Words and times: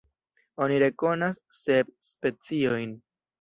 Oni 0.65 0.79
rekonas 0.83 1.39
sep 1.59 1.93
speciojn. 2.09 2.99